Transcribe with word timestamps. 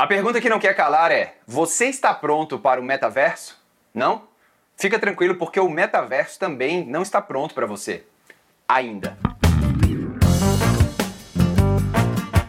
A 0.00 0.06
pergunta 0.06 0.40
que 0.40 0.48
não 0.48 0.58
quer 0.58 0.74
calar 0.74 1.12
é: 1.12 1.34
você 1.46 1.84
está 1.84 2.14
pronto 2.14 2.58
para 2.58 2.80
o 2.80 2.82
metaverso? 2.82 3.62
Não? 3.92 4.22
Fica 4.74 4.98
tranquilo 4.98 5.34
porque 5.34 5.60
o 5.60 5.68
metaverso 5.68 6.38
também 6.38 6.86
não 6.86 7.02
está 7.02 7.20
pronto 7.20 7.54
para 7.54 7.66
você. 7.66 8.04
Ainda. 8.66 9.18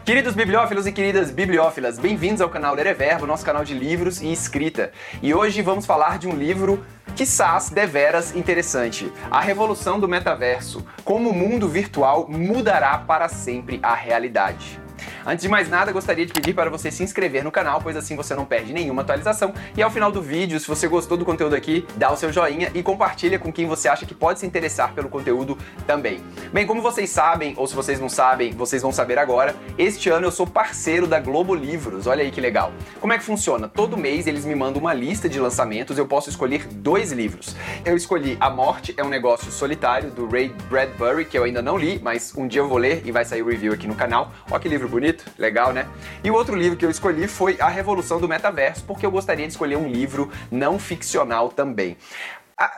Queridos 0.02 0.34
bibliófilos 0.34 0.86
e 0.86 0.92
queridas 0.92 1.30
bibliófilas, 1.30 1.98
bem-vindos 1.98 2.40
ao 2.40 2.48
canal 2.48 2.74
Ler 2.74 2.86
é 2.86 2.94
Verbo, 2.94 3.26
nosso 3.26 3.44
canal 3.44 3.64
de 3.64 3.74
livros 3.74 4.22
e 4.22 4.32
escrita. 4.32 4.90
E 5.20 5.34
hoje 5.34 5.60
vamos 5.60 5.84
falar 5.84 6.18
de 6.18 6.26
um 6.26 6.34
livro 6.34 6.82
que 7.14 7.24
deveras 7.70 8.34
interessante. 8.34 9.12
A 9.30 9.42
revolução 9.42 10.00
do 10.00 10.08
metaverso. 10.08 10.86
Como 11.04 11.28
o 11.28 11.34
mundo 11.34 11.68
virtual 11.68 12.26
mudará 12.30 12.96
para 12.96 13.28
sempre 13.28 13.78
a 13.82 13.94
realidade. 13.94 14.80
Antes 15.26 15.42
de 15.42 15.48
mais 15.48 15.68
nada, 15.68 15.92
gostaria 15.92 16.26
de 16.26 16.32
pedir 16.32 16.54
para 16.54 16.70
você 16.70 16.90
se 16.90 17.02
inscrever 17.02 17.44
no 17.44 17.50
canal, 17.50 17.80
pois 17.80 17.96
assim 17.96 18.16
você 18.16 18.34
não 18.34 18.44
perde 18.44 18.72
nenhuma 18.72 19.02
atualização. 19.02 19.52
E 19.76 19.82
ao 19.82 19.90
final 19.90 20.10
do 20.10 20.20
vídeo, 20.20 20.58
se 20.58 20.66
você 20.66 20.88
gostou 20.88 21.16
do 21.16 21.24
conteúdo 21.24 21.54
aqui, 21.54 21.86
dá 21.96 22.12
o 22.12 22.16
seu 22.16 22.32
joinha 22.32 22.70
e 22.74 22.82
compartilha 22.82 23.38
com 23.38 23.52
quem 23.52 23.66
você 23.66 23.88
acha 23.88 24.06
que 24.06 24.14
pode 24.14 24.40
se 24.40 24.46
interessar 24.46 24.92
pelo 24.92 25.08
conteúdo 25.08 25.56
também. 25.86 26.20
Bem, 26.52 26.66
como 26.66 26.82
vocês 26.82 27.10
sabem, 27.10 27.54
ou 27.56 27.66
se 27.66 27.74
vocês 27.74 28.00
não 28.00 28.08
sabem, 28.08 28.52
vocês 28.52 28.82
vão 28.82 28.92
saber 28.92 29.18
agora, 29.18 29.54
este 29.78 30.08
ano 30.08 30.26
eu 30.26 30.30
sou 30.30 30.46
parceiro 30.46 31.06
da 31.06 31.20
Globo 31.20 31.54
Livros. 31.54 32.06
Olha 32.06 32.22
aí 32.22 32.30
que 32.30 32.40
legal. 32.40 32.72
Como 33.00 33.12
é 33.12 33.18
que 33.18 33.24
funciona? 33.24 33.68
Todo 33.68 33.96
mês 33.96 34.26
eles 34.26 34.44
me 34.44 34.54
mandam 34.54 34.80
uma 34.80 34.94
lista 34.94 35.28
de 35.28 35.38
lançamentos, 35.38 35.98
eu 35.98 36.06
posso 36.06 36.28
escolher 36.28 36.66
dois 36.66 37.12
livros. 37.12 37.54
Eu 37.84 37.96
escolhi 37.96 38.36
A 38.40 38.50
Morte 38.50 38.94
é 38.96 39.04
um 39.04 39.08
Negócio 39.08 39.50
Solitário, 39.50 40.10
do 40.10 40.28
Ray 40.28 40.54
Bradbury, 40.68 41.24
que 41.24 41.38
eu 41.38 41.44
ainda 41.44 41.62
não 41.62 41.76
li, 41.76 42.00
mas 42.02 42.32
um 42.36 42.46
dia 42.46 42.60
eu 42.60 42.68
vou 42.68 42.78
ler 42.78 43.02
e 43.04 43.12
vai 43.12 43.24
sair 43.24 43.42
o 43.42 43.46
review 43.46 43.72
aqui 43.72 43.86
no 43.86 43.94
canal. 43.94 44.32
Olha 44.50 44.60
que 44.60 44.68
livro 44.68 44.88
bonito, 44.92 45.24
legal, 45.38 45.72
né? 45.72 45.88
E 46.22 46.30
o 46.30 46.34
outro 46.34 46.54
livro 46.54 46.76
que 46.76 46.84
eu 46.84 46.90
escolhi 46.90 47.26
foi 47.26 47.56
A 47.58 47.68
Revolução 47.68 48.20
do 48.20 48.28
Metaverso, 48.28 48.84
porque 48.84 49.04
eu 49.04 49.10
gostaria 49.10 49.46
de 49.46 49.52
escolher 49.52 49.76
um 49.76 49.88
livro 49.88 50.30
não 50.50 50.78
ficcional 50.78 51.48
também. 51.48 51.96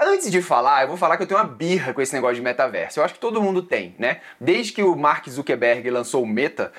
Antes 0.01 0.31
de 0.31 0.41
falar, 0.41 0.83
eu 0.83 0.89
vou 0.89 0.97
falar 0.97 1.17
que 1.17 1.25
eu 1.25 1.27
tenho 1.27 1.39
uma 1.39 1.47
birra 1.47 1.93
com 1.93 2.01
esse 2.01 2.15
negócio 2.15 2.37
de 2.37 2.41
metaverso. 2.41 3.01
Eu 3.01 3.05
acho 3.05 3.15
que 3.15 3.21
todo 3.21 3.43
mundo 3.43 3.61
tem, 3.61 3.95
né? 3.99 4.21
Desde 4.41 4.73
que 4.73 4.83
o 4.83 4.97
Mark 4.97 5.29
Zuckerberg 5.29 5.91
lançou 5.91 6.23
o 6.23 6.27
Meta, 6.27 6.73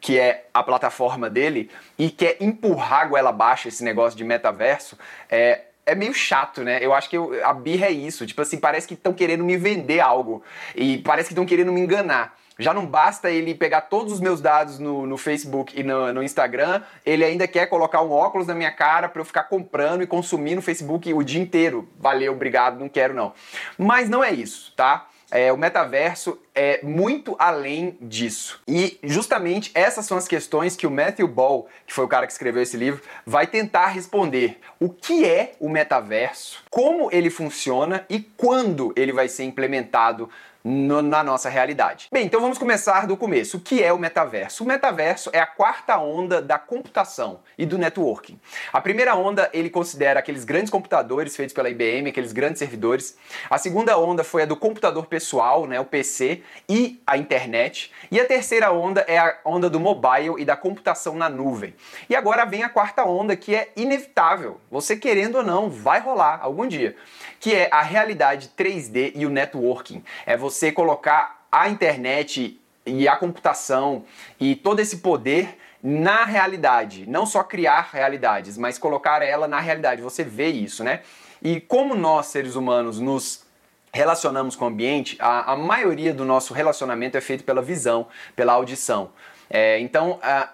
que 0.00 0.18
é 0.18 0.46
a 0.54 0.62
plataforma 0.62 1.28
dele, 1.28 1.68
e 1.98 2.08
quer 2.08 2.36
empurrar 2.40 3.02
a 3.02 3.04
goela 3.06 3.30
abaixo 3.30 3.68
esse 3.68 3.84
negócio 3.84 4.16
de 4.16 4.24
metaverso, 4.24 4.96
é, 5.28 5.62
é 5.84 5.94
meio 5.94 6.14
chato, 6.14 6.62
né? 6.62 6.78
Eu 6.80 6.94
acho 6.94 7.10
que 7.10 7.18
eu, 7.18 7.44
a 7.44 7.52
birra 7.52 7.86
é 7.86 7.90
isso. 7.90 8.26
Tipo 8.26 8.40
assim, 8.40 8.58
parece 8.58 8.86
que 8.86 8.94
estão 8.94 9.12
querendo 9.12 9.44
me 9.44 9.56
vender 9.56 10.00
algo. 10.00 10.42
E 10.74 10.98
parece 10.98 11.28
que 11.28 11.34
estão 11.34 11.44
querendo 11.44 11.72
me 11.72 11.80
enganar. 11.80 12.38
Já 12.58 12.74
não 12.74 12.84
basta 12.84 13.30
ele 13.30 13.54
pegar 13.54 13.82
todos 13.82 14.12
os 14.12 14.20
meus 14.20 14.40
dados 14.40 14.80
no, 14.80 15.06
no 15.06 15.16
Facebook 15.16 15.78
e 15.78 15.84
no, 15.84 16.12
no, 16.12 16.22
Instagram, 16.22 16.82
ele 17.06 17.24
ainda 17.24 17.46
quer 17.46 17.66
colocar 17.66 18.02
um 18.02 18.10
óculos 18.10 18.48
na 18.48 18.54
minha 18.54 18.72
cara 18.72 19.08
para 19.08 19.20
eu 19.20 19.24
ficar 19.24 19.44
comprando 19.44 20.02
e 20.02 20.06
consumindo 20.06 20.60
Facebook 20.60 21.12
o 21.14 21.22
dia 21.22 21.40
inteiro. 21.40 21.88
Valeu, 21.98 22.32
obrigado, 22.32 22.80
não 22.80 22.88
quero 22.88 23.14
não. 23.14 23.32
Mas 23.78 24.08
não 24.08 24.24
é 24.24 24.32
isso, 24.32 24.72
tá? 24.74 25.06
É, 25.30 25.52
o 25.52 25.56
metaverso 25.56 26.38
é 26.58 26.80
muito 26.82 27.36
além 27.38 27.96
disso. 28.00 28.60
E 28.66 28.98
justamente 29.04 29.70
essas 29.74 30.04
são 30.04 30.18
as 30.18 30.26
questões 30.26 30.74
que 30.74 30.88
o 30.88 30.90
Matthew 30.90 31.28
Ball, 31.28 31.68
que 31.86 31.94
foi 31.94 32.04
o 32.04 32.08
cara 32.08 32.26
que 32.26 32.32
escreveu 32.32 32.60
esse 32.60 32.76
livro, 32.76 33.00
vai 33.24 33.46
tentar 33.46 33.86
responder. 33.86 34.58
O 34.80 34.88
que 34.88 35.24
é 35.24 35.52
o 35.60 35.68
metaverso? 35.68 36.64
Como 36.68 37.08
ele 37.12 37.30
funciona 37.30 38.04
e 38.10 38.18
quando 38.18 38.92
ele 38.96 39.12
vai 39.12 39.28
ser 39.28 39.44
implementado 39.44 40.28
no, 40.68 41.00
na 41.00 41.22
nossa 41.22 41.48
realidade. 41.48 42.08
Bem, 42.12 42.26
então 42.26 42.40
vamos 42.40 42.58
começar 42.58 43.06
do 43.06 43.16
começo. 43.16 43.56
O 43.56 43.60
que 43.60 43.82
é 43.82 43.92
o 43.92 43.98
metaverso? 43.98 44.64
O 44.64 44.66
metaverso 44.66 45.30
é 45.32 45.40
a 45.40 45.46
quarta 45.46 45.98
onda 45.98 46.42
da 46.42 46.58
computação 46.58 47.40
e 47.56 47.64
do 47.64 47.78
networking. 47.78 48.38
A 48.72 48.80
primeira 48.80 49.14
onda 49.14 49.48
ele 49.52 49.70
considera 49.70 50.20
aqueles 50.20 50.44
grandes 50.44 50.70
computadores 50.70 51.36
feitos 51.36 51.54
pela 51.54 51.70
IBM, 51.70 52.10
aqueles 52.10 52.32
grandes 52.32 52.58
servidores. 52.58 53.16
A 53.48 53.58
segunda 53.58 53.98
onda 53.98 54.22
foi 54.22 54.42
a 54.42 54.46
do 54.46 54.56
computador 54.56 55.06
pessoal, 55.06 55.66
né, 55.66 55.80
o 55.80 55.84
PC 55.84 56.42
e 56.68 57.00
a 57.06 57.16
internet. 57.16 57.90
E 58.10 58.20
a 58.20 58.26
terceira 58.26 58.72
onda 58.72 59.04
é 59.08 59.18
a 59.18 59.38
onda 59.44 59.70
do 59.70 59.80
mobile 59.80 60.34
e 60.38 60.44
da 60.44 60.56
computação 60.56 61.14
na 61.14 61.28
nuvem. 61.28 61.74
E 62.08 62.14
agora 62.14 62.44
vem 62.44 62.62
a 62.62 62.68
quarta 62.68 63.04
onda 63.04 63.34
que 63.36 63.54
é 63.54 63.72
inevitável. 63.76 64.60
Você 64.70 64.96
querendo 64.96 65.36
ou 65.36 65.42
não, 65.42 65.70
vai 65.70 66.00
rolar 66.00 66.40
algum 66.42 66.66
dia, 66.66 66.94
que 67.40 67.54
é 67.54 67.68
a 67.72 67.82
realidade 67.82 68.50
3D 68.56 69.12
e 69.14 69.24
o 69.26 69.30
networking. 69.30 70.02
É 70.26 70.36
você 70.36 70.70
colocar 70.70 71.46
a 71.50 71.68
internet 71.68 72.60
e 72.84 73.08
a 73.08 73.16
computação 73.16 74.04
e 74.40 74.54
todo 74.54 74.80
esse 74.80 74.98
poder 74.98 75.56
na 75.82 76.24
realidade, 76.24 77.08
não 77.08 77.24
só 77.24 77.42
criar 77.42 77.90
realidades, 77.92 78.58
mas 78.58 78.78
colocar 78.78 79.22
ela 79.22 79.46
na 79.46 79.60
realidade. 79.60 80.02
Você 80.02 80.24
vê 80.24 80.48
isso, 80.48 80.82
né? 80.82 81.02
E 81.40 81.60
como 81.60 81.94
nós, 81.94 82.26
seres 82.26 82.56
humanos, 82.56 82.98
nos 82.98 83.46
relacionamos 83.92 84.56
com 84.56 84.64
o 84.64 84.68
ambiente, 84.68 85.16
a, 85.20 85.52
a 85.52 85.56
maioria 85.56 86.12
do 86.12 86.24
nosso 86.24 86.52
relacionamento 86.54 87.16
é 87.16 87.20
feito 87.20 87.44
pela 87.44 87.62
visão, 87.62 88.06
pela 88.36 88.52
audição. 88.52 89.10
É, 89.50 89.78
então, 89.80 90.18
a, 90.22 90.50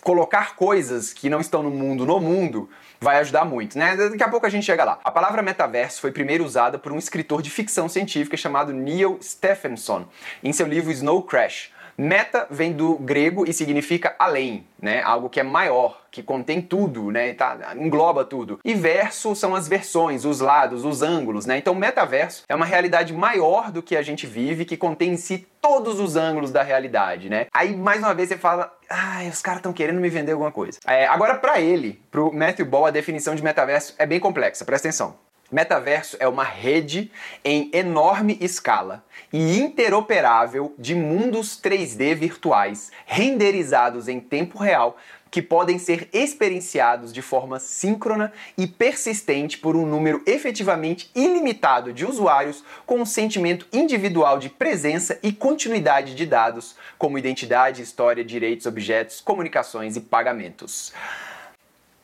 colocar 0.00 0.54
coisas 0.54 1.12
que 1.12 1.30
não 1.30 1.40
estão 1.40 1.62
no 1.62 1.70
mundo 1.70 2.04
no 2.04 2.20
mundo 2.20 2.68
vai 3.00 3.18
ajudar 3.18 3.44
muito, 3.44 3.78
né? 3.78 3.96
Daqui 3.96 4.22
a 4.22 4.28
pouco 4.28 4.46
a 4.46 4.48
gente 4.48 4.64
chega 4.64 4.84
lá. 4.84 4.98
A 5.02 5.10
palavra 5.10 5.42
metaverso 5.42 6.00
foi 6.00 6.12
primeiro 6.12 6.44
usada 6.44 6.78
por 6.78 6.92
um 6.92 6.98
escritor 6.98 7.42
de 7.42 7.50
ficção 7.50 7.88
científica 7.88 8.36
chamado 8.36 8.72
Neil 8.72 9.18
Stephenson 9.22 10.06
em 10.42 10.52
seu 10.52 10.66
livro 10.66 10.90
Snow 10.90 11.22
Crash. 11.22 11.70
Meta 11.96 12.46
vem 12.50 12.72
do 12.72 12.96
grego 12.96 13.48
e 13.48 13.52
significa 13.52 14.14
além, 14.18 14.66
né? 14.80 15.02
Algo 15.02 15.28
que 15.28 15.38
é 15.38 15.42
maior, 15.42 16.02
que 16.10 16.22
contém 16.22 16.60
tudo, 16.60 17.10
né? 17.10 17.32
Tá, 17.34 17.74
engloba 17.76 18.24
tudo. 18.24 18.58
E 18.64 18.74
verso 18.74 19.34
são 19.34 19.54
as 19.54 19.68
versões, 19.68 20.24
os 20.24 20.40
lados, 20.40 20.84
os 20.84 21.02
ângulos, 21.02 21.46
né? 21.46 21.58
Então, 21.58 21.74
metaverso 21.74 22.42
é 22.48 22.54
uma 22.54 22.66
realidade 22.66 23.12
maior 23.12 23.70
do 23.70 23.82
que 23.82 23.96
a 23.96 24.02
gente 24.02 24.26
vive, 24.26 24.64
que 24.64 24.76
contém 24.76 25.12
em 25.12 25.16
si 25.16 25.46
todos 25.60 26.00
os 26.00 26.16
ângulos 26.16 26.50
da 26.50 26.62
realidade, 26.62 27.28
né? 27.28 27.46
Aí, 27.52 27.76
mais 27.76 28.00
uma 28.00 28.12
vez, 28.12 28.28
você 28.28 28.36
fala, 28.36 28.72
ai, 28.90 29.28
os 29.28 29.40
caras 29.40 29.60
estão 29.60 29.72
querendo 29.72 30.00
me 30.00 30.08
vender 30.08 30.32
alguma 30.32 30.52
coisa. 30.52 30.78
É, 30.86 31.06
agora, 31.06 31.36
para 31.36 31.60
ele, 31.60 32.00
pro 32.10 32.32
Matthew 32.32 32.66
Ball, 32.66 32.86
a 32.86 32.90
definição 32.90 33.34
de 33.34 33.42
metaverso 33.42 33.94
é 33.98 34.04
bem 34.04 34.20
complexa, 34.20 34.64
presta 34.64 34.88
atenção. 34.88 35.16
Metaverso 35.54 36.16
é 36.18 36.26
uma 36.26 36.42
rede 36.42 37.12
em 37.44 37.70
enorme 37.72 38.36
escala 38.40 39.04
e 39.32 39.60
interoperável 39.60 40.74
de 40.76 40.96
mundos 40.96 41.56
3D 41.62 42.12
virtuais 42.16 42.90
renderizados 43.06 44.08
em 44.08 44.18
tempo 44.18 44.58
real 44.58 44.96
que 45.30 45.40
podem 45.40 45.78
ser 45.78 46.08
experienciados 46.12 47.12
de 47.12 47.22
forma 47.22 47.60
síncrona 47.60 48.32
e 48.58 48.66
persistente 48.66 49.56
por 49.56 49.76
um 49.76 49.86
número 49.86 50.24
efetivamente 50.26 51.08
ilimitado 51.14 51.92
de 51.92 52.04
usuários 52.04 52.64
com 52.84 53.00
um 53.00 53.06
sentimento 53.06 53.68
individual 53.72 54.40
de 54.40 54.48
presença 54.48 55.20
e 55.22 55.30
continuidade 55.30 56.16
de 56.16 56.26
dados, 56.26 56.74
como 56.98 57.16
identidade, 57.16 57.80
história, 57.80 58.24
direitos, 58.24 58.66
objetos, 58.66 59.20
comunicações 59.20 59.94
e 59.94 60.00
pagamentos. 60.00 60.92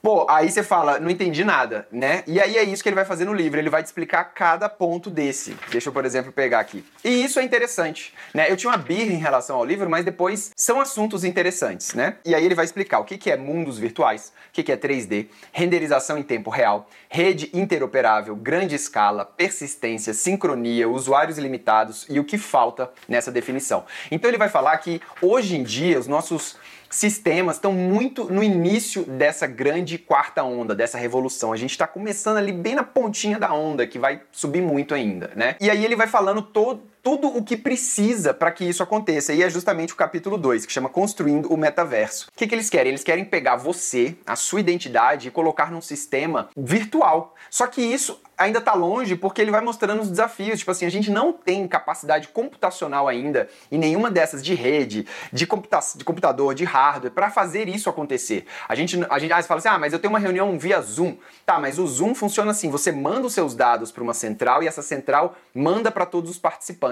Pô, 0.03 0.27
aí 0.31 0.51
você 0.51 0.63
fala, 0.63 0.99
não 0.99 1.11
entendi 1.11 1.45
nada, 1.45 1.87
né? 1.93 2.25
E 2.27 2.41
aí 2.41 2.57
é 2.57 2.63
isso 2.63 2.83
que 2.83 2.89
ele 2.89 2.97
vai 2.97 3.05
fazer 3.05 3.27
no 3.27 3.35
livro, 3.35 3.61
ele 3.61 3.69
vai 3.69 3.83
te 3.83 3.87
explicar 3.87 4.25
cada 4.25 4.67
ponto 4.67 5.11
desse. 5.11 5.55
Deixa 5.71 5.91
eu, 5.91 5.93
por 5.93 6.07
exemplo, 6.07 6.33
pegar 6.33 6.59
aqui. 6.59 6.83
E 7.05 7.23
isso 7.23 7.39
é 7.39 7.43
interessante, 7.43 8.15
né? 8.33 8.51
Eu 8.51 8.57
tinha 8.57 8.71
uma 8.71 8.79
birra 8.79 9.13
em 9.13 9.19
relação 9.19 9.57
ao 9.57 9.65
livro, 9.65 9.91
mas 9.91 10.03
depois 10.03 10.53
são 10.57 10.81
assuntos 10.81 11.23
interessantes, 11.23 11.93
né? 11.93 12.17
E 12.25 12.35
aí 12.35 12.43
ele 12.43 12.55
vai 12.55 12.65
explicar 12.65 12.99
o 12.99 13.05
que, 13.05 13.19
que 13.19 13.31
é 13.31 13.37
mundos 13.37 13.79
virtuais, 13.79 14.33
o 14.49 14.53
que, 14.55 14.63
que 14.63 14.73
é 14.73 14.77
3D, 14.77 15.27
renderização 15.53 16.17
em 16.17 16.23
tempo 16.23 16.49
real, 16.49 16.89
rede 17.11 17.51
interoperável, 17.53 18.35
grande 18.35 18.75
escala, 18.75 19.27
persistência, 19.27 20.15
sincronia, 20.15 20.89
usuários 20.89 21.37
ilimitados 21.37 22.07
e 22.09 22.19
o 22.19 22.25
que 22.25 22.39
falta 22.39 22.91
nessa 23.07 23.31
definição. 23.31 23.85
Então 24.11 24.31
ele 24.31 24.39
vai 24.39 24.49
falar 24.49 24.79
que 24.79 24.99
hoje 25.21 25.57
em 25.57 25.63
dia 25.63 25.99
os 25.99 26.07
nossos 26.07 26.57
sistemas 26.91 27.57
estão 27.57 27.73
muito 27.73 28.25
no 28.25 28.43
início 28.43 29.05
dessa 29.05 29.47
grande 29.47 29.90
quarta 29.99 30.43
onda, 30.43 30.75
dessa 30.75 30.99
revolução. 30.99 31.53
A 31.53 31.57
gente 31.57 31.71
está 31.71 31.87
começando 31.87 32.37
ali 32.37 32.53
bem 32.53 32.75
na 32.75 32.83
pontinha 32.83 33.39
da 33.39 33.53
onda, 33.53 33.87
que 33.87 33.99
vai 33.99 34.23
subir 34.33 34.63
muito 34.63 34.95
ainda, 34.95 35.31
né? 35.35 35.57
E 35.61 35.71
aí 35.71 35.85
ele 35.85 35.97
vai 35.97 36.07
falando 36.07 36.43
todo, 36.43 36.83
tudo 37.03 37.29
o 37.29 37.43
que 37.43 37.57
precisa 37.57 38.33
para 38.35 38.51
que 38.51 38.65
isso 38.65 38.83
aconteça. 38.83 39.33
E 39.33 39.43
é 39.43 39.51
justamente 39.51 39.93
o 39.93 39.97
capítulo 39.97 40.37
2, 40.37 40.67
que 40.67 40.73
chama 40.73 40.89
Construindo 40.89 41.53
o 41.53 41.57
Metaverso. 41.57 42.29
O 42.29 42.37
que, 42.37 42.47
que 42.47 42.55
eles 42.55 42.71
querem? 42.71 42.91
Eles 42.91 43.05
querem 43.05 43.25
pegar 43.25 43.57
você, 43.57 44.17
a 44.27 44.37
sua 44.37 44.61
identidade, 44.61 45.29
e 45.29 45.31
colocar 45.31 45.71
num 45.71 45.81
sistema 45.81 46.49
virtual. 46.57 47.35
Só 47.51 47.67
que 47.67 47.81
isso 47.81 48.21
ainda 48.41 48.59
está 48.59 48.73
longe 48.73 49.15
porque 49.17 49.43
ele 49.43 49.51
vai 49.51 49.61
mostrando 49.61 50.01
os 50.01 50.09
desafios. 50.09 50.59
Tipo 50.59 50.71
assim, 50.71 50.87
a 50.87 50.91
gente 50.91 51.11
não 51.11 51.33
tem 51.33 51.69
capacidade 51.69 52.29
computacional 52.29 53.07
ainda 53.07 53.49
em 53.71 53.79
nenhuma 53.79 54.11
dessas 54.11 54.43
de 54.43 54.55
rede, 54.55 55.07
de, 55.31 55.47
computa 55.47 55.79
de 55.95 56.05
computador, 56.05 56.55
de 56.55 56.65
hardware, 56.65 57.13
para 57.13 57.31
fazer 57.31 57.69
isso 57.69 57.91
acontecer. 57.91 58.47
A 58.69 58.75
gente, 58.75 58.99
a 59.11 59.19
gente 59.19 59.33
ah, 59.33 59.43
fala 59.43 59.59
assim: 59.59 59.69
ah, 59.69 59.79
mas 59.79 59.93
eu 59.93 59.99
tenho 59.99 60.13
uma 60.13 60.19
reunião 60.19 60.59
via 60.59 60.81
Zoom. 60.81 61.17
Tá, 61.45 61.59
mas 61.59 61.79
o 61.79 61.87
Zoom 61.87 62.15
funciona 62.15 62.51
assim: 62.51 62.71
você 62.71 62.91
manda 62.91 63.27
os 63.27 63.35
seus 63.35 63.55
dados 63.55 63.93
para 63.93 64.03
uma 64.03 64.15
central 64.15 64.63
e 64.63 64.67
essa 64.67 64.83
central 64.83 65.37
manda 65.55 65.91
para 65.91 66.07
todos 66.07 66.31
os 66.31 66.39
participantes. 66.39 66.90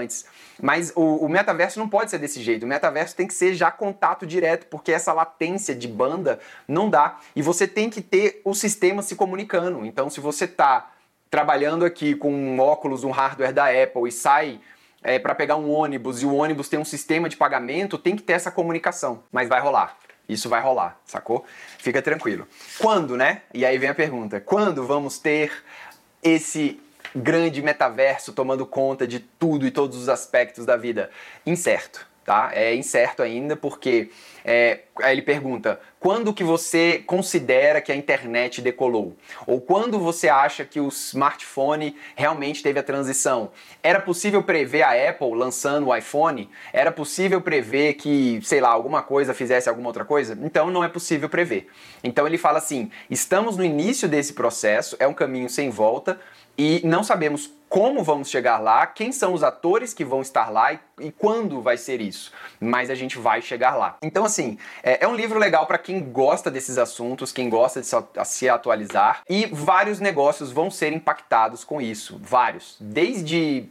Mas 0.61 0.93
o, 0.95 1.25
o 1.25 1.29
metaverso 1.29 1.79
não 1.79 1.89
pode 1.89 2.11
ser 2.11 2.19
desse 2.19 2.43
jeito. 2.43 2.65
O 2.65 2.67
metaverso 2.67 3.15
tem 3.15 3.27
que 3.27 3.35
ser 3.35 3.55
já 3.55 3.71
contato 3.71 4.27
direto, 4.27 4.67
porque 4.67 4.93
essa 4.93 5.13
latência 5.13 5.75
de 5.75 5.87
banda 5.87 6.41
não 6.67 6.91
dá. 6.91 7.19
E 7.35 7.43
você 7.43 7.67
tem 7.67 7.89
que 7.89 8.01
ter 8.01 8.41
o 8.45 8.55
sistema 8.55 9.03
se 9.03 9.15
comunicando. 9.15 9.85
Então, 9.85 10.11
se 10.11 10.21
você 10.21 10.45
está 10.45 10.91
trabalhando 11.31 11.85
aqui 11.85 12.15
com 12.15 12.33
um 12.33 12.59
óculos, 12.59 13.05
um 13.05 13.11
hardware 13.11 13.53
da 13.53 13.67
Apple 13.67 14.09
e 14.09 14.13
sai 14.13 14.61
é, 15.03 15.19
para 15.19 15.35
pegar 15.35 15.57
um 15.57 15.71
ônibus 15.71 16.23
e 16.23 16.27
o 16.27 16.35
ônibus 16.35 16.69
tem 16.69 16.79
um 16.79 16.85
sistema 16.85 17.29
de 17.29 17.37
pagamento, 17.37 17.99
tem 17.99 18.17
que 18.17 18.23
ter 18.23 18.33
essa 18.33 18.51
comunicação. 18.51 19.23
Mas 19.31 19.49
vai 19.49 19.61
rolar. 19.61 19.97
Isso 20.29 20.49
vai 20.49 20.61
rolar, 20.61 21.01
sacou? 21.07 21.45
Fica 21.79 22.03
tranquilo. 22.03 22.47
Quando, 22.79 23.17
né? 23.17 23.43
E 23.55 23.65
aí 23.65 23.79
vem 23.79 23.89
a 23.89 23.95
pergunta: 23.95 24.41
quando 24.41 24.87
vamos 24.87 25.19
ter 25.19 25.51
esse 26.23 26.79
grande 27.15 27.63
metaverso 27.63 28.33
tomando 28.33 28.67
conta 28.67 29.07
de 29.07 29.21
tudo 29.21 29.67
e 29.67 29.71
todos 29.71 29.97
os 29.97 30.09
aspectos 30.09 30.65
da 30.65 30.77
vida? 30.77 31.11
Incerto 31.47 32.07
tá? 32.29 32.51
É 32.53 32.75
incerto 32.75 33.23
ainda 33.23 33.57
porque 33.57 34.11
é, 34.45 34.81
aí 35.01 35.15
ele 35.15 35.23
pergunta 35.23 35.81
quando 35.99 36.35
que 36.35 36.45
você 36.45 37.03
considera 37.07 37.81
que 37.81 37.91
a 37.91 37.97
internet 37.97 38.61
decolou 38.61 39.17
ou 39.47 39.63
quando 39.63 39.99
você 39.99 40.29
acha 40.29 40.63
que 40.63 40.79
o 40.79 40.89
smartphone 40.89 41.97
realmente 42.15 42.63
teve 42.63 42.79
a 42.79 42.83
transição. 42.83 43.51
Era 43.83 43.99
possível 43.99 44.43
prever 44.43 44.83
a 44.83 45.09
Apple 45.09 45.35
lançando 45.35 45.87
o 45.87 45.97
iPhone? 45.97 46.51
Era 46.71 46.93
possível 46.93 47.41
prever 47.41 47.95
que 47.95 48.39
sei 48.43 48.61
lá 48.61 48.69
alguma 48.69 49.01
coisa 49.03 49.33
fizesse 49.33 49.67
alguma 49.67 49.89
outra 49.89 50.05
coisa? 50.05 50.39
Então 50.43 50.71
não 50.71 50.85
é 50.85 50.89
possível 50.89 51.31
prever. 51.31 51.69
Então 52.05 52.27
ele 52.27 52.37
fala 52.37 52.59
assim: 52.59 52.91
estamos 53.09 53.57
no 53.57 53.65
início 53.65 54.07
desse 54.07 54.35
processo, 54.35 54.97
é 54.99 55.09
um 55.09 55.15
caminho 55.15 55.49
sem 55.49 55.71
volta 55.71 56.21
e 56.59 56.83
não 56.85 57.03
sabemos 57.03 57.58
como 57.69 58.03
vamos 58.03 58.31
chegar 58.31 58.59
lá, 58.59 58.87
quem 58.87 59.13
são 59.13 59.33
os 59.33 59.43
atores 59.43 59.93
que 59.93 60.05
vão 60.05 60.23
estar 60.23 60.51
lá 60.51 60.73
e, 60.73 60.81
e 61.01 61.13
quando 61.13 61.61
vai 61.61 61.77
ser 61.77 62.01
isso. 62.01 62.33
Mas 62.61 62.91
a 62.91 62.95
gente 62.95 63.19
vai 63.19 63.43
chegar 63.43 63.77
lá. 63.77 63.97
Então, 64.03 64.25
assim, 64.25 64.59
é, 64.83 65.05
é 65.05 65.09
um 65.09 65.15
livro 65.15 65.39
legal 65.39 65.67
para 65.67 65.79
quem 65.79 66.01
gosta 66.01 66.51
desses 66.51 66.79
assuntos, 66.79 67.33
quem 67.33 67.49
gosta 67.49 67.81
de 67.81 67.87
se, 67.87 67.97
se 68.25 68.49
atualizar, 68.49 69.23
e 69.29 69.47
vários 69.47 70.01
negócios 70.01 70.51
vão 70.51 70.71
ser 70.71 70.93
impactados 70.93 71.65
com 71.65 71.81
isso. 71.81 72.19
Vários. 72.23 72.77
Desde 72.81 73.69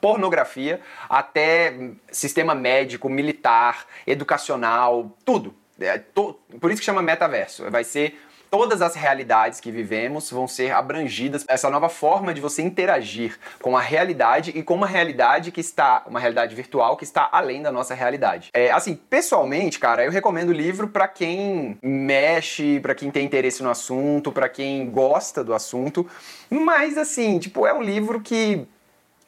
pornografia 0.00 0.80
até 1.08 1.72
sistema 2.10 2.54
médico, 2.54 3.08
militar, 3.08 3.86
educacional, 4.06 5.12
tudo. 5.24 5.54
É, 5.78 5.98
to, 5.98 6.34
por 6.60 6.70
isso 6.70 6.80
que 6.80 6.86
chama 6.86 7.02
metaverso. 7.02 7.70
Vai 7.70 7.84
ser 7.84 8.18
todas 8.56 8.80
as 8.80 8.94
realidades 8.94 9.60
que 9.60 9.70
vivemos 9.70 10.30
vão 10.30 10.48
ser 10.48 10.72
abrangidas 10.72 11.44
essa 11.46 11.68
nova 11.68 11.90
forma 11.90 12.32
de 12.32 12.40
você 12.40 12.62
interagir 12.62 13.38
com 13.60 13.76
a 13.76 13.82
realidade 13.82 14.50
e 14.54 14.62
com 14.62 14.74
uma 14.74 14.86
realidade 14.86 15.52
que 15.52 15.60
está 15.60 16.02
uma 16.06 16.18
realidade 16.18 16.54
virtual 16.54 16.96
que 16.96 17.04
está 17.04 17.28
além 17.30 17.60
da 17.60 17.70
nossa 17.70 17.94
realidade. 17.94 18.48
É, 18.54 18.70
assim, 18.70 18.94
pessoalmente, 19.10 19.78
cara, 19.78 20.06
eu 20.06 20.10
recomendo 20.10 20.48
o 20.48 20.54
livro 20.54 20.88
para 20.88 21.06
quem 21.06 21.76
mexe, 21.82 22.80
para 22.80 22.94
quem 22.94 23.10
tem 23.10 23.26
interesse 23.26 23.62
no 23.62 23.68
assunto, 23.68 24.32
para 24.32 24.48
quem 24.48 24.88
gosta 24.88 25.44
do 25.44 25.52
assunto, 25.52 26.08
mas 26.48 26.96
assim, 26.96 27.38
tipo, 27.38 27.66
é 27.66 27.74
um 27.74 27.82
livro 27.82 28.22
que 28.22 28.66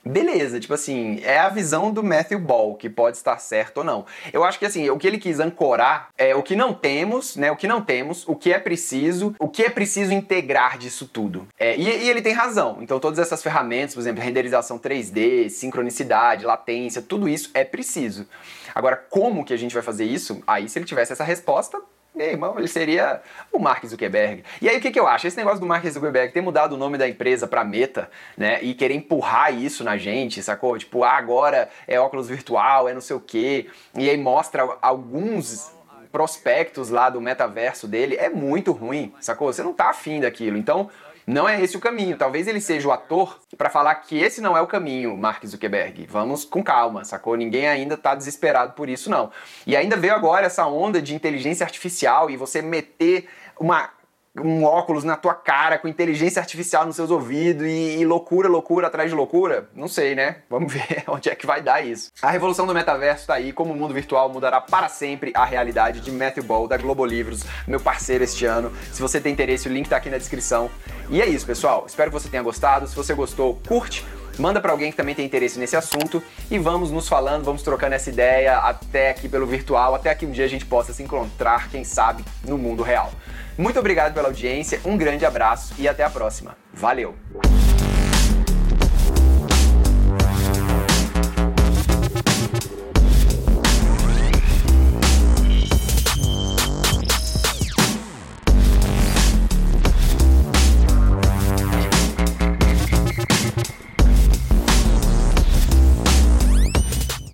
beleza, 0.09 0.59
tipo 0.59 0.75
assim, 0.75 1.21
é 1.23 1.39
a 1.39 1.49
visão 1.49 1.93
do 1.93 2.03
Matthew 2.03 2.39
Ball 2.39 2.75
que 2.75 2.89
pode 2.89 3.17
estar 3.17 3.39
certo 3.39 3.79
ou 3.79 3.85
não. 3.85 4.07
Eu 4.33 4.45
acho 4.45 4.59
que 4.59 4.67
assim, 4.67 4.89
o 4.91 4.99
que 4.99 5.07
ele 5.07 5.19
quis 5.19 5.39
ancorar 5.39 6.09
é 6.17 6.35
o 6.35 6.43
que 6.43 6.57
não 6.57 6.73
temos, 6.73 7.37
né? 7.37 7.51
O 7.51 7.57
que 7.57 7.67
não 7.67 7.83
temos, 7.83 8.27
o 8.27 8.35
que 8.35 8.53
é 8.53 8.59
preciso, 8.59 9.35
o 9.39 9.49
que 9.49 9.63
é 9.63 9.71
preciso 9.71 10.13
integrar 10.13 10.79
disso 10.79 11.07
tudo. 11.07 11.47
É, 11.59 11.77
e, 11.77 11.83
e, 11.83 12.09
ele 12.09 12.23
tem 12.23 12.33
razão. 12.33 12.79
Então, 12.81 12.99
todas 12.99 13.19
essas 13.19 13.43
ferramentas, 13.43 13.95
por 13.95 14.01
exemplo, 14.01 14.23
renderização 14.23 14.79
3D, 14.79 15.49
sincronicidade, 15.49 16.45
latência, 16.45 17.03
tudo 17.03 17.29
isso 17.29 17.51
é 17.55 17.65
preciso. 17.65 18.27
Agora, 18.75 18.97
como 18.97 19.45
que 19.45 19.53
a 19.53 19.57
gente 19.57 19.75
vai 19.75 19.83
fazer 19.83 20.05
isso? 20.05 20.43
Aí, 20.47 20.69
se 20.69 20.79
ele 20.79 20.87
tivesse 20.87 21.13
essa 21.13 21.25
resposta, 21.25 21.81
meu 22.19 22.27
irmão, 22.27 22.59
ele 22.59 22.67
seria 22.67 23.23
o 23.53 23.61
Mark 23.61 23.87
Zuckerberg. 23.87 24.43
E 24.61 24.69
aí 24.69 24.77
o 24.77 24.81
que, 24.81 24.91
que 24.91 24.99
eu 24.99 25.07
acho? 25.07 25.29
Esse 25.29 25.37
negócio 25.37 25.61
do 25.61 25.67
Mark 25.67 25.87
Zuckerberg 25.87 26.33
ter 26.33 26.41
mudado 26.41 26.73
o 26.73 26.77
nome 26.77 26.99
da 26.99 27.09
empresa 27.09 27.47
para 27.47 27.65
Meta, 27.65 28.11
né? 28.37 28.59
E 28.61 28.75
querer 28.75 28.95
empurrar 28.95 29.55
isso 29.55 29.85
na 29.85 29.97
gente, 29.97 30.43
sacou? 30.43 30.77
Tipo, 30.77 31.05
ah, 31.05 31.13
agora 31.13 31.69
é 31.87 32.01
óculos 32.01 32.29
virtual, 32.29 32.89
é 32.89 32.95
não 32.95 33.01
sei 33.01 33.15
o 33.15 33.21
quê. 33.21 33.69
E 33.97 34.11
aí 34.11 34.17
mostra 34.17 34.69
alguns 34.83 35.73
prospectos 36.11 36.91
lá 36.91 37.09
do 37.09 37.21
metaverso 37.21 37.87
dele. 37.87 38.17
É 38.17 38.29
muito 38.29 38.73
ruim, 38.73 39.15
sacou? 39.21 39.53
Você 39.53 39.63
não 39.63 39.73
tá 39.73 39.91
afim 39.91 40.21
daquilo. 40.21 40.57
Então, 40.57 40.91
não 41.29 41.47
é 41.47 41.63
esse 41.63 41.77
o 41.77 41.81
caminho. 41.81 42.17
Talvez 42.17 42.49
ele 42.49 42.59
seja 42.59 42.89
o 42.89 42.91
ator 42.91 43.39
para 43.59 43.69
falar 43.69 43.95
que 43.97 44.19
esse 44.19 44.41
não 44.41 44.57
é 44.57 44.63
o 44.63 44.67
caminho, 44.67 45.15
Mark 45.15 45.45
Zuckerberg. 45.45 46.07
Vamos 46.07 46.43
com 46.43 46.65
calma, 46.65 47.05
sacou? 47.05 47.37
Ninguém 47.37 47.69
ainda 47.69 47.99
tá 47.99 48.15
desesperado 48.15 48.73
por 48.73 48.89
isso, 48.89 49.11
não. 49.11 49.31
E 49.67 49.77
ainda 49.77 49.95
veio 49.95 50.15
agora 50.15 50.47
essa 50.47 50.67
onda 50.67 51.03
de 51.03 51.15
inteligência 51.15 51.65
artificial 51.65 52.31
e 52.31 52.37
você 52.39 52.63
meter 52.63 53.29
uma 53.61 53.91
um 54.41 54.65
óculos 54.65 55.05
na 55.05 55.17
tua 55.17 55.35
cara 55.35 55.79
com 55.79 55.89
inteligência 55.89 56.41
artificial 56.41 56.87
nos 56.87 56.97
seus 56.97 57.11
ouvidos 57.11 57.67
e, 57.67 57.99
e, 57.99 58.05
loucura, 58.05 58.49
loucura 58.49 58.87
atrás 58.87 59.11
de 59.11 59.17
loucura? 59.17 59.69
Não 59.75 59.89
sei, 59.89 60.15
né? 60.15 60.37
Vamos 60.49 60.73
ver 60.75 61.05
onde 61.09 61.29
é 61.29 61.35
que 61.35 61.47
vai 61.47 61.61
dar 61.61 61.85
isso. 61.85 62.11
A 62.23 62.31
revolução 62.31 62.67
do 62.67 62.75
metaverso 62.75 63.27
tá 63.27 63.35
aí, 63.35 63.53
como 63.53 63.73
o 63.73 63.77
mundo 63.77 63.95
virtual 63.95 64.29
mudará 64.29 64.61
para 64.61 64.89
sempre 64.89 65.33
a 65.35 65.45
realidade 65.45 66.01
de 66.01 66.11
Matthew 66.11 66.45
Ball, 66.45 66.69
da 66.69 66.77
Globo 66.77 67.05
Livros, 67.05 67.45
meu 67.67 67.81
parceiro 67.81 68.25
este 68.25 68.45
ano. 68.45 68.73
Se 68.93 69.01
você 69.01 69.21
tem 69.21 69.33
interesse, 69.33 69.69
o 69.69 69.73
link 69.73 69.89
tá 69.89 69.97
aqui 69.97 70.11
na 70.11 70.19
descrição. 70.19 70.71
E 71.11 71.23
é 71.23 71.27
isso, 71.27 71.47
pessoal. 71.47 71.85
Espero 71.87 72.11
que 72.11 72.19
você 72.19 72.29
tenha 72.29 72.43
gostado. 72.43 72.87
Se 72.87 72.95
você 72.95 73.15
gostou, 73.15 73.61
curte 73.67 74.05
manda 74.39 74.61
para 74.61 74.73
alguém 74.73 74.91
que 74.91 74.97
também 74.97 75.15
tem 75.15 75.25
interesse 75.25 75.59
nesse 75.59 75.77
assunto 75.77 76.23
e 76.51 76.59
vamos 76.59 76.91
nos 76.91 77.09
falando, 77.09 77.45
vamos 77.45 77.63
trocando 77.63 77.95
essa 77.95 78.09
ideia 78.11 78.59
até 78.59 79.11
aqui 79.11 79.29
pelo 79.29 79.47
virtual, 79.47 79.95
até 79.95 80.15
que 80.15 80.27
um 80.27 80.31
dia 80.31 80.45
a 80.45 80.49
gente 80.49 80.65
possa 80.65 80.93
se 80.93 81.03
encontrar, 81.03 81.69
quem 81.71 81.85
sabe, 81.85 82.25
no 82.45 82.57
mundo 82.57 82.83
real. 82.83 83.13
Muito 83.57 83.79
obrigado 83.79 84.15
pela 84.15 84.29
audiência, 84.29 84.81
um 84.85 84.97
grande 84.97 85.27
abraço 85.27 85.75
e 85.79 85.89
até 85.89 86.05
a 86.05 86.11
próxima. 86.11 86.57
Valeu! 86.73 87.15